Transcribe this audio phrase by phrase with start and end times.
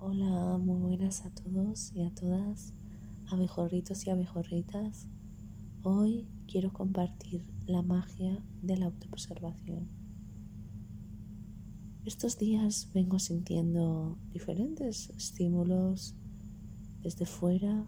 [0.00, 2.72] Hola, muy buenas a todos y a todas,
[3.32, 5.08] abejorritos y abejorritas.
[5.82, 9.88] Hoy quiero compartir la magia de la autoobservación.
[12.04, 16.14] Estos días vengo sintiendo diferentes estímulos
[17.02, 17.84] desde fuera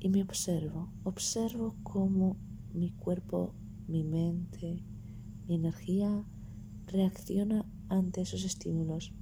[0.00, 0.92] y me observo.
[1.04, 2.36] Observo cómo
[2.72, 3.54] mi cuerpo,
[3.86, 4.82] mi mente,
[5.46, 6.26] mi energía
[6.88, 9.12] reacciona ante esos estímulos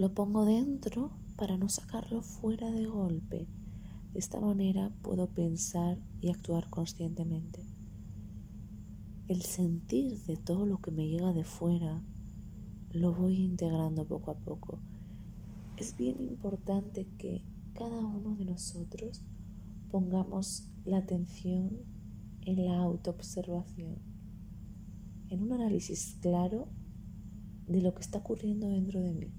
[0.00, 3.46] lo pongo dentro para no sacarlo fuera de golpe.
[4.14, 7.62] De esta manera puedo pensar y actuar conscientemente.
[9.28, 12.02] El sentir de todo lo que me llega de fuera
[12.92, 14.78] lo voy integrando poco a poco.
[15.76, 19.22] Es bien importante que cada uno de nosotros
[19.90, 21.76] pongamos la atención
[22.46, 23.98] en la autoobservación,
[25.28, 26.68] en un análisis claro
[27.68, 29.30] de lo que está ocurriendo dentro de mí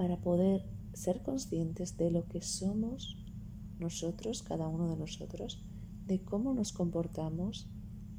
[0.00, 3.22] para poder ser conscientes de lo que somos
[3.78, 5.62] nosotros, cada uno de nosotros,
[6.06, 7.68] de cómo nos comportamos,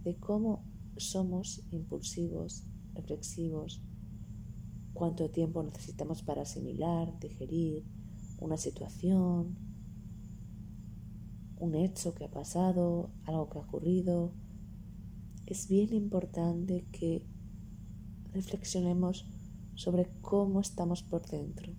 [0.03, 0.64] de cómo
[0.97, 3.81] somos impulsivos, reflexivos,
[4.94, 7.83] cuánto tiempo necesitamos para asimilar, digerir
[8.38, 9.58] una situación,
[11.58, 14.36] un hecho que ha pasado, algo que ha ocurrido.
[15.48, 17.25] Es bien importante que
[18.33, 19.25] reflexionemos
[19.81, 21.73] sobre cómo estamos por dentro,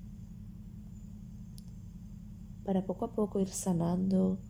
[2.65, 4.41] para poco a poco ir sanando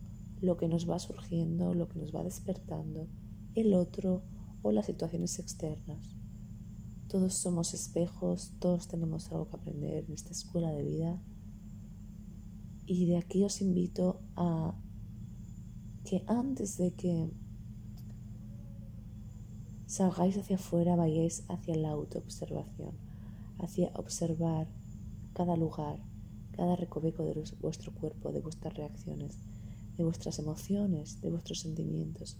[0.41, 3.07] lo que nos va surgiendo, lo que nos va despertando,
[3.53, 4.23] el otro
[4.63, 6.15] o las situaciones externas.
[7.07, 11.21] Todos somos espejos, todos tenemos algo que aprender en esta escuela de vida.
[12.87, 14.75] Y de aquí os invito a
[16.03, 17.31] que antes de que
[19.85, 23.12] salgáis hacia afuera, vayáis hacia la autoobservación
[23.63, 24.67] hacia observar
[25.33, 25.99] cada lugar,
[26.51, 29.37] cada recoveco de vuestro cuerpo, de vuestras reacciones,
[29.97, 32.37] de vuestras emociones, de vuestros sentimientos,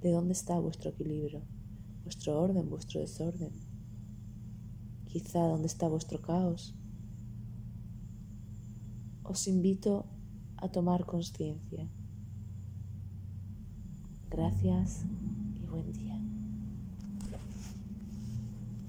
[0.00, 1.42] de dónde está vuestro equilibrio,
[2.02, 3.52] vuestro orden, vuestro desorden,
[5.06, 6.74] quizá dónde está vuestro caos.
[9.22, 10.06] Os invito
[10.56, 11.88] a tomar conciencia.
[14.28, 15.04] Gracias
[15.54, 16.33] y buen día.